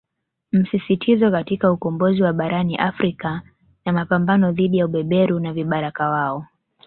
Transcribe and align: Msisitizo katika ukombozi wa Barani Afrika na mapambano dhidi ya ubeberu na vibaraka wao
Msisitizo 0.51 1.31
katika 1.31 1.71
ukombozi 1.71 2.23
wa 2.23 2.33
Barani 2.33 2.77
Afrika 2.77 3.41
na 3.85 3.93
mapambano 3.93 4.51
dhidi 4.51 4.77
ya 4.77 4.85
ubeberu 4.85 5.39
na 5.39 5.53
vibaraka 5.53 6.09
wao 6.09 6.45